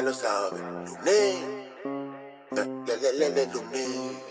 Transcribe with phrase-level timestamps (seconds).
[0.00, 0.60] ya lo sabes.
[1.04, 1.66] Lunes,
[2.52, 4.29] le, le, le, le, lunes.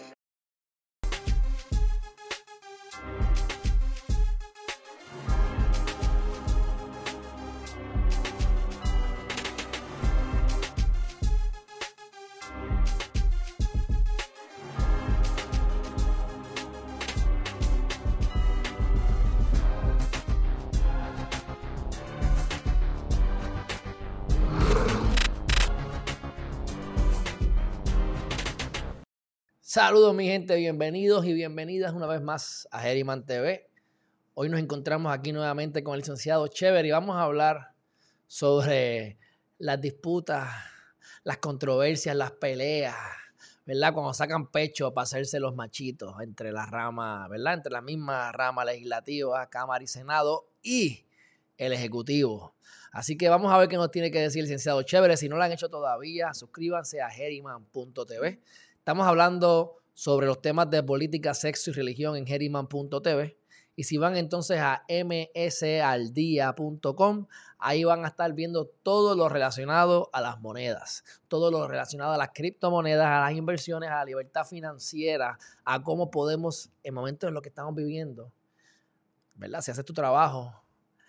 [29.81, 33.69] Saludos mi gente, bienvenidos y bienvenidas una vez más a Geriman TV.
[34.33, 37.71] Hoy nos encontramos aquí nuevamente con el licenciado Chever y vamos a hablar
[38.27, 39.17] sobre
[39.57, 40.49] las disputas,
[41.23, 42.93] las controversias, las peleas,
[43.65, 43.93] ¿verdad?
[43.93, 47.53] Cuando sacan pecho para hacerse los machitos entre las ramas, ¿verdad?
[47.53, 51.05] Entre la misma rama legislativa, Cámara y Senado y
[51.57, 52.53] el Ejecutivo.
[52.91, 55.15] Así que vamos a ver qué nos tiene que decir el licenciado Chévere.
[55.15, 58.41] Si no lo han hecho todavía, suscríbanse a geriman.tv.
[58.79, 63.37] Estamos hablando sobre los temas de política, sexo y religión en geriman.tv.
[63.75, 66.47] Y si van entonces a msaldia.com,
[67.59, 72.17] ahí van a estar viendo todo lo relacionado a las monedas, todo lo relacionado a
[72.17, 77.33] las criptomonedas, a las inversiones, a la libertad financiera, a cómo podemos, en momentos en
[77.33, 78.31] los que estamos viviendo,
[79.35, 79.61] ¿verdad?
[79.61, 80.63] Si haces tu trabajo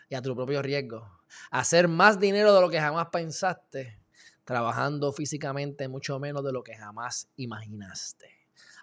[0.09, 1.09] y a tu propio riesgo,
[1.53, 4.00] hacer más dinero de lo que jamás pensaste
[4.51, 8.27] trabajando físicamente mucho menos de lo que jamás imaginaste.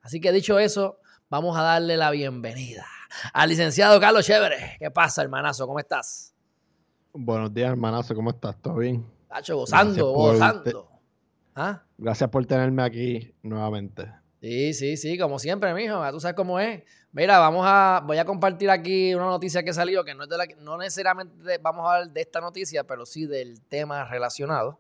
[0.02, 2.86] Así que dicho eso, vamos a darle la bienvenida
[3.34, 4.78] al licenciado Carlos Chévere.
[4.80, 5.68] ¿Qué pasa, hermanazo?
[5.68, 6.34] ¿Cómo estás?
[7.12, 8.16] Buenos días, hermanazo.
[8.16, 8.56] ¿Cómo estás?
[8.62, 9.06] ¿Todo bien?
[9.28, 10.90] Tacho, gozando, gozando.
[11.54, 11.84] ¿Ah?
[11.98, 14.10] Gracias por tenerme aquí nuevamente.
[14.40, 16.02] Sí, sí, sí, como siempre, mijo.
[16.12, 16.84] Tú sabes cómo es.
[17.12, 20.38] Mira, vamos a, voy a compartir aquí una noticia que salió, que no es de
[20.38, 24.80] la, no necesariamente vamos a hablar de esta noticia, pero sí del tema relacionado.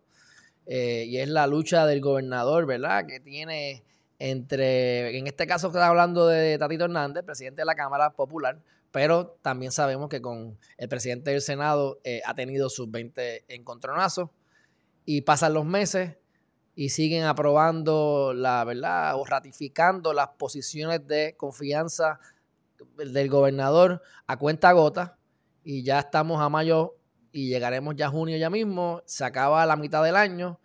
[0.68, 3.06] Eh, y es la lucha del gobernador, ¿verdad?
[3.08, 3.84] Que tiene
[4.20, 8.60] entre, en este caso está hablando de Tatito Hernández, presidente de la Cámara Popular,
[8.92, 14.30] pero también sabemos que con el presidente del Senado eh, ha tenido sus 20 encontronazos
[15.06, 16.18] y pasan los meses
[16.76, 22.20] y siguen aprobando la verdad o ratificando las posiciones de confianza
[22.98, 25.18] del gobernador a cuenta gota
[25.64, 26.96] y ya estamos a mayo
[27.32, 30.60] y llegaremos ya a junio ya mismo, se acaba la mitad del año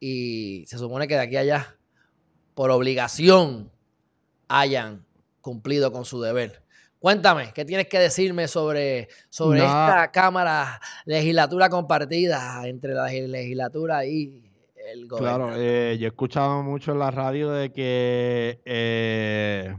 [0.00, 1.76] y se supone que de aquí a allá,
[2.54, 3.70] por obligación,
[4.48, 5.04] hayan
[5.40, 6.62] cumplido con su deber.
[6.98, 14.50] Cuéntame, ¿qué tienes que decirme sobre, sobre esta Cámara Legislatura compartida entre la legislatura y
[14.90, 15.48] el gobierno?
[15.48, 19.76] Claro, eh, yo he escuchado mucho en la radio de que eh,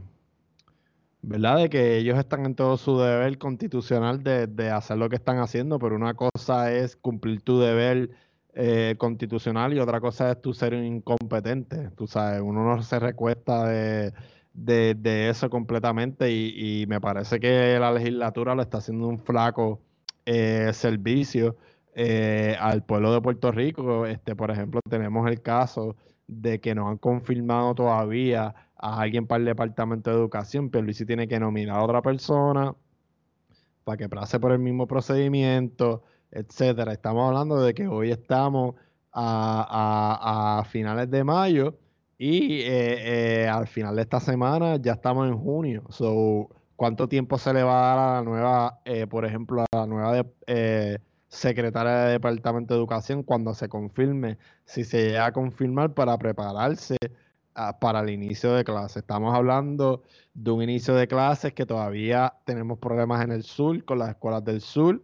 [1.26, 1.58] ¿verdad?
[1.58, 5.78] De que ellos están en todo su deber constitucional de, hacer lo que están haciendo,
[5.80, 8.10] pero una cosa es cumplir tu deber
[8.54, 11.90] eh, constitucional y otra cosa es tú ser incompetente.
[11.96, 14.12] Tú sabes, uno no se recuesta de,
[15.28, 19.80] eso completamente y, me parece que la legislatura lo está haciendo un flaco
[20.26, 21.56] eh, servicio
[21.96, 24.06] eh, al pueblo de Puerto Rico.
[24.06, 25.96] Este, por ejemplo, tenemos el caso
[26.28, 31.02] de que no han confirmado todavía a alguien para el Departamento de Educación, pero Luis
[31.06, 32.74] tiene que nominar a otra persona
[33.84, 36.92] para que pase por el mismo procedimiento, etcétera.
[36.92, 38.74] Estamos hablando de que hoy estamos
[39.12, 41.78] a, finales de mayo
[42.18, 45.84] y eh, eh, al final de esta semana ya estamos en junio.
[45.90, 49.76] So, ¿Cuánto tiempo se le va a dar a la nueva, eh, por ejemplo, a
[49.76, 50.26] la nueva
[51.28, 56.96] secretaria de Departamento de Educación cuando se confirme, si se llega a confirmar para prepararse
[57.80, 58.98] para el inicio de clases.
[58.98, 60.02] Estamos hablando
[60.34, 64.44] de un inicio de clases que todavía tenemos problemas en el sur, con las escuelas
[64.44, 65.02] del sur.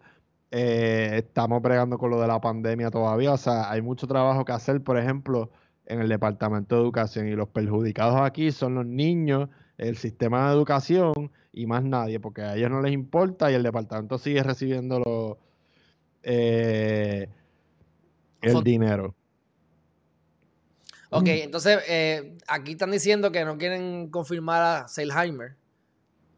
[0.51, 3.33] Eh, estamos bregando con lo de la pandemia todavía.
[3.33, 5.51] O sea, hay mucho trabajo que hacer, por ejemplo,
[5.87, 7.29] en el Departamento de Educación.
[7.29, 9.49] Y los perjudicados aquí son los niños,
[9.79, 13.63] el sistema de educación y más nadie, porque a ellos no les importa y el
[13.63, 15.39] departamento sigue recibiendo
[16.23, 17.29] eh,
[18.43, 19.15] el dinero.
[21.15, 25.57] Ok, entonces eh, aquí están diciendo que no quieren confirmar a Seilheimer.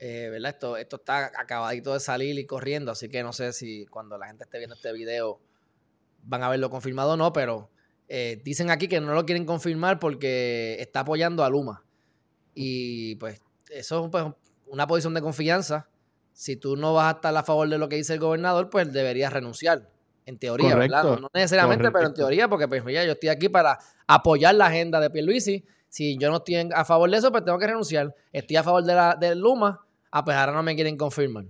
[0.01, 0.51] Eh, ¿verdad?
[0.51, 4.27] Esto, esto está acabadito de salir y corriendo, así que no sé si cuando la
[4.27, 5.41] gente esté viendo este video
[6.25, 7.71] van a verlo confirmado o no, pero
[8.09, 11.85] eh, dicen aquí que no lo quieren confirmar porque está apoyando a Luma.
[12.53, 14.25] Y pues eso es pues,
[14.67, 15.89] una posición de confianza.
[16.33, 18.93] Si tú no vas a estar a favor de lo que dice el gobernador, pues
[18.93, 19.94] deberías renunciar.
[20.27, 21.19] En teoría, ¿verdad?
[21.21, 24.99] No, necesariamente, pero en teoría, porque pues ya yo estoy aquí para apoyar la agenda
[25.01, 25.65] de Pierluisi.
[25.89, 28.15] Si yo no estoy a favor de eso, pues tengo que renunciar.
[28.33, 29.81] Estoy a favor de, la, de Luma,
[30.11, 31.45] ah, pues ahora no me quieren confirmar.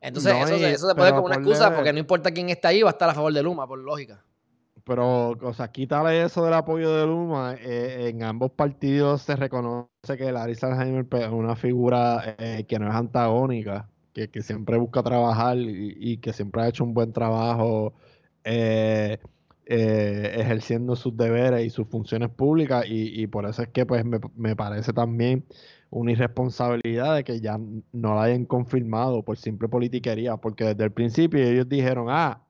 [0.00, 0.32] Entonces,
[0.62, 3.08] eso, se puede como una excusa porque no importa quién está ahí, va a estar
[3.08, 4.22] a favor de Luma, por lógica.
[4.84, 7.54] pero, o sea, quítale eso del apoyo de Luma.
[7.58, 12.78] eh, en ambos partidos se reconoce que Larry Sanheimer pues, es una figura eh, que
[12.78, 17.94] no es antagónica, que, siempre busca trabajar y, que siempre ha hecho un buen trabajo
[18.44, 19.18] eh,
[19.66, 22.86] eh, ejerciendo sus deberes y sus funciones públicas.
[22.88, 25.44] Y, y por eso es que pues, me, me parece también
[25.90, 27.58] una irresponsabilidad de que ya
[27.92, 32.40] no la hayan confirmado por simple politiquería, porque desde el principio ellos dijeron, ah,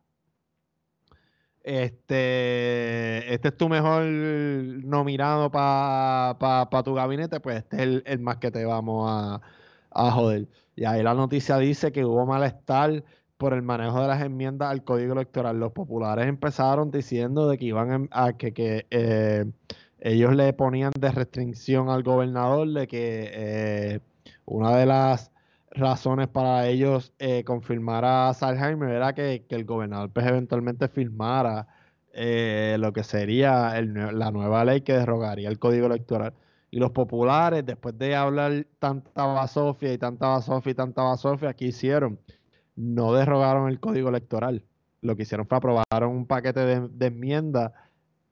[1.63, 8.03] este, este es tu mejor nominado para pa, pa tu gabinete, pues este es el,
[8.07, 9.41] el más que te vamos a,
[9.95, 10.49] a joder.
[10.77, 13.05] Y ahí la noticia dice que hubo malestar
[13.37, 15.59] por el manejo de las enmiendas al código electoral.
[15.59, 19.45] Los populares empezaron diciendo de que iban a que, que eh,
[20.01, 24.01] ellos le ponían de restricción al gobernador de que eh,
[24.45, 25.33] una de las
[25.71, 31.67] razones para ellos eh, confirmar a Salheimer era que, que el gobernador pues eventualmente firmara
[32.17, 36.33] eh, lo que sería la nueva ley que derrogaría el código electoral.
[36.75, 41.67] Y los populares, después de hablar tanta basofia y tanta basofia y tanta basofia, ¿qué
[41.67, 42.19] hicieron?
[42.75, 44.65] No derrogaron el código electoral.
[45.01, 47.71] Lo que hicieron fue aprobaron un paquete de, enmiendas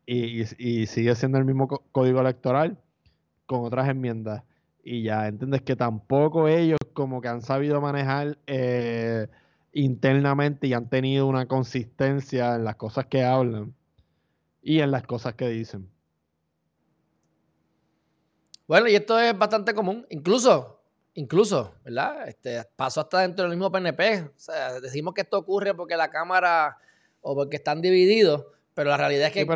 [0.05, 0.45] y,
[0.87, 2.79] sigue siendo el mismo código electoral
[3.47, 4.43] con otras enmiendas.
[4.83, 9.29] Y ya entiendes que tampoco ellos como que han sabido manejar eh,
[9.73, 13.73] internamente y han tenido una consistencia en las cosas que hablan
[14.61, 15.92] y en las cosas que dicen.
[18.73, 20.81] Bueno, y esto es bastante común, incluso,
[21.13, 22.27] incluso, ¿verdad?
[22.27, 24.31] Este, pasó hasta dentro del mismo PNP.
[24.35, 26.79] O sea, decimos que esto ocurre porque la Cámara
[27.21, 29.47] o porque están divididos, pero la realidad es que Sí,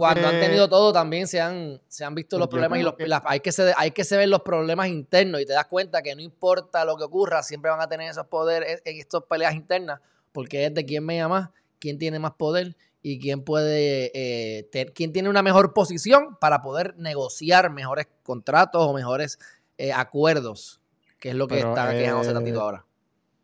[0.00, 2.94] cuando han tenido todo también se han, se han visto los Yo problemas y los,
[2.94, 5.66] que- las- hay, que se, hay que se ver los problemas internos y te das
[5.66, 9.22] cuenta que no importa lo que ocurra, siempre van a tener esos poderes en estas
[9.30, 10.00] peleas internas,
[10.32, 12.74] porque es de quién me más, quién tiene más poder
[13.08, 18.92] y quién puede, eh, quién tiene una mejor posición para poder negociar mejores contratos o
[18.92, 19.38] mejores
[19.78, 20.80] eh, acuerdos,
[21.20, 22.84] que es lo que está quejándose eh, tantito ahora.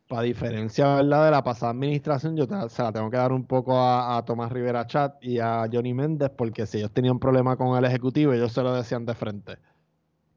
[0.09, 1.27] Para diferencia ¿verdad?
[1.27, 4.25] de la pasada administración, yo te- se la tengo que dar un poco a, a
[4.25, 8.33] Tomás Rivera Chat y a Johnny Méndez, porque si ellos tenían problema con el Ejecutivo,
[8.33, 9.59] ellos se lo decían de frente.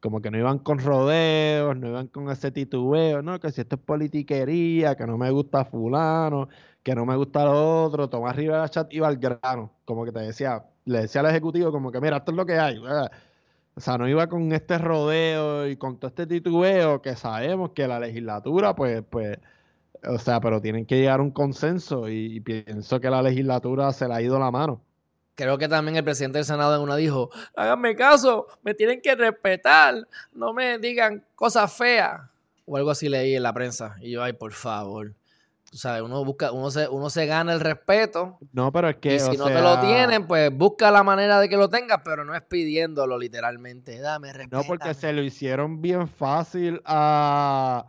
[0.06, 3.74] Como que no iban con rodeos, no iban con ese titubeo, no, que si esto
[3.74, 6.48] es politiquería, que no me gusta fulano,
[6.84, 8.08] que no me gusta lo otro.
[8.08, 11.90] Tomás Rivera Chat iba al grano, como que te decía, le decía al Ejecutivo como
[11.90, 12.78] que mira, esto es lo que hay.
[12.78, 17.88] O sea, no iba con este rodeo y con todo este titubeo que sabemos que
[17.88, 19.38] la legislatura, pues, pues,
[20.04, 23.92] o sea, pero tienen que llegar a un consenso y, y pienso que la legislatura
[23.92, 24.85] se le ha ido la mano.
[25.36, 29.14] Creo que también el presidente del Senado en una dijo, háganme caso, me tienen que
[29.14, 32.22] respetar, no me digan cosas feas.
[32.64, 33.96] O algo así leí en la prensa.
[34.00, 35.12] Y yo, ay, por favor.
[35.70, 38.38] Tú sabes, uno busca, uno se, uno se gana el respeto.
[38.52, 41.38] No, pero es que, y si o no te lo tienen, pues busca la manera
[41.38, 44.00] de que lo tengas, pero no es pidiéndolo literalmente.
[44.00, 44.56] Dame respeto.
[44.56, 47.84] No, porque se lo hicieron bien fácil a,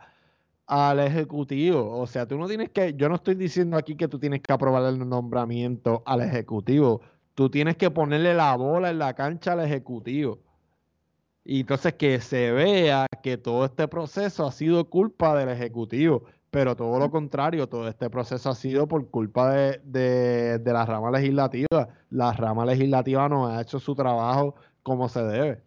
[0.66, 1.98] al ejecutivo.
[1.98, 4.52] O sea, tú no tienes que, yo no estoy diciendo aquí que tú tienes que
[4.52, 7.00] aprobar el nombramiento al ejecutivo.
[7.38, 10.40] Tú tienes que ponerle la bola en la cancha al ejecutivo.
[11.44, 16.24] Y entonces que se vea que todo este proceso ha sido culpa del ejecutivo.
[16.50, 20.84] Pero todo lo contrario, todo este proceso ha sido por culpa de, de, de la
[20.84, 21.88] rama legislativa.
[22.10, 25.62] La rama legislativa no ha hecho su trabajo como se debe.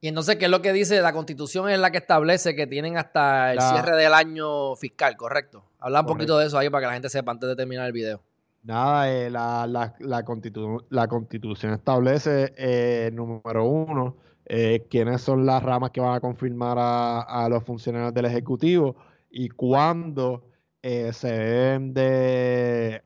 [0.00, 1.00] Y entonces, ¿qué es lo que dice?
[1.00, 5.16] La constitución es la que establece que tienen hasta el La- cierre del año fiscal,
[5.16, 5.64] ¿correcto?
[5.80, 7.92] Habla un poquito de eso ahí para que la gente sepa antes de terminar el
[7.92, 8.20] video.
[8.64, 14.16] Nada, eh, la, la, la, constitu- la constitución establece, eh, número uno,
[14.46, 18.96] eh, quiénes son las ramas que van a confirmar a, a los funcionarios del Ejecutivo
[19.30, 20.44] y cuándo
[20.82, 23.02] se deben de,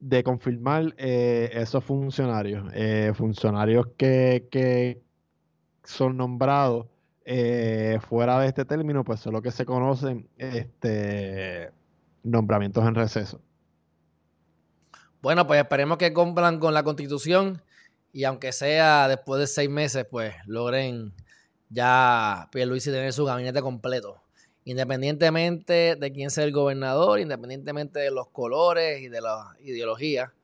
[0.00, 2.64] de confirmar esos funcionarios.
[3.16, 5.02] Funcionarios que, que
[5.82, 6.86] son nombrados
[8.00, 11.70] fuera de este término, pues son lo que se conocen este,
[12.22, 13.40] nombramientos en receso.
[15.24, 17.62] Bueno, pues esperemos que cumplan con la constitución
[18.12, 21.14] y aunque sea después de seis meses, pues logren
[21.70, 24.20] ya Pierluisi tener su gabinete completo.
[24.64, 30.34] Independientemente de quién sea el gobernador, independientemente de los colores y de la ideología,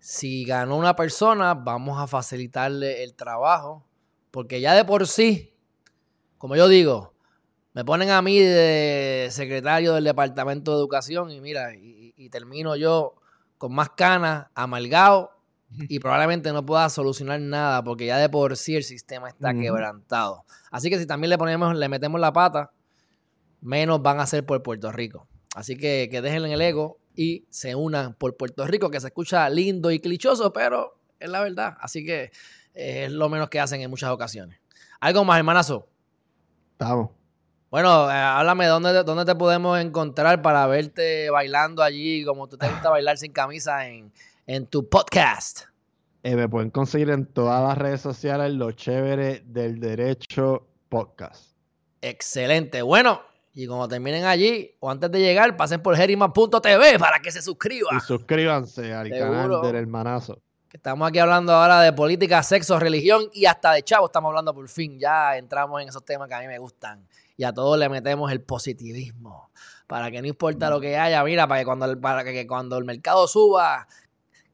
[0.00, 3.86] si ganó una persona, vamos a facilitarle el trabajo,
[4.30, 5.54] porque ya de por sí,
[6.36, 7.14] como yo digo,
[7.72, 12.76] me ponen a mí de secretario del Departamento de Educación y mira, y, y termino
[12.76, 13.14] yo
[13.64, 15.30] con más canas, amargado
[15.70, 20.44] y probablemente no pueda solucionar nada porque ya de por sí el sistema está quebrantado.
[20.70, 22.72] Así que si también le ponemos, le metemos la pata,
[23.62, 25.26] menos van a ser por Puerto Rico.
[25.54, 29.48] Así que que dejen el ego y se unan por Puerto Rico, que se escucha
[29.48, 31.78] lindo y clichoso, pero es la verdad.
[31.80, 32.32] Así que
[32.74, 34.60] eh, es lo menos que hacen en muchas ocasiones.
[35.00, 35.88] ¿Algo más, hermanazo?
[36.72, 37.12] Estamos.
[37.74, 42.68] Bueno, eh, háblame, ¿dónde, ¿dónde te podemos encontrar para verte bailando allí, como tú te
[42.68, 44.12] gusta bailar sin camisa en,
[44.46, 45.62] en tu podcast?
[46.22, 51.50] Eh, me pueden conseguir en todas las redes sociales lo chévere del derecho podcast.
[52.00, 52.80] Excelente.
[52.82, 53.20] Bueno,
[53.54, 57.42] y cuando terminen allí o antes de llegar, pasen por geriman.tv para que se Y
[57.42, 58.00] suscriban.
[58.02, 59.30] suscríbanse al Seguro.
[59.32, 60.40] canal del hermanazo.
[60.74, 64.68] Estamos aquí hablando ahora de política, sexo, religión y hasta de chavo estamos hablando por
[64.68, 64.98] fin.
[64.98, 67.06] Ya entramos en esos temas que a mí me gustan.
[67.36, 69.52] Y a todos le metemos el positivismo.
[69.86, 72.84] Para que no importa lo que haya, mira, para que cuando para que cuando el
[72.84, 73.86] mercado suba,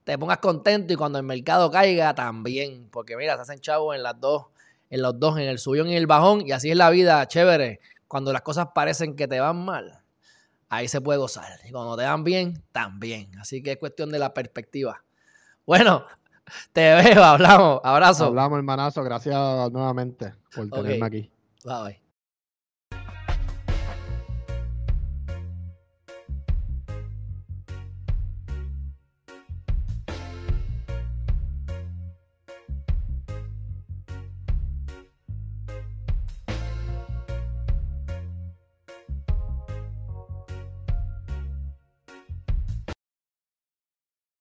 [0.04, 2.90] te pongas contento y cuando el mercado caiga también.
[2.90, 4.48] Porque mira, se hacen chavos en las dos,
[4.90, 6.46] en los dos, en el subión y en el bajón.
[6.46, 7.80] Y así es la vida, chévere.
[8.06, 10.02] Cuando las cosas parecen que te van mal,
[10.68, 11.60] ahí se puede gozar.
[11.66, 13.38] Y cuando te van bien, también.
[13.38, 15.02] Así que es cuestión de la perspectiva.
[15.70, 16.04] Bueno,
[16.72, 17.80] te veo, hablamos.
[17.84, 18.24] Abrazo.
[18.24, 19.04] Hablamos, hermanazo.
[19.04, 19.38] Gracias
[19.70, 20.72] nuevamente por Ok.
[20.74, 21.30] tenerme aquí.
[21.64, 22.09] Bye, bye.